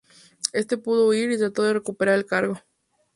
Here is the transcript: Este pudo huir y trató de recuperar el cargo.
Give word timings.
Este 0.51 0.79
pudo 0.79 1.07
huir 1.09 1.29
y 1.29 1.37
trató 1.37 1.61
de 1.61 1.73
recuperar 1.73 2.15
el 2.17 2.25
cargo. 2.25 2.55